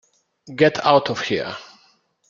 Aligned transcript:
Get 0.55 0.83
out 0.83 1.11
of 1.11 1.21
here. 1.21 1.55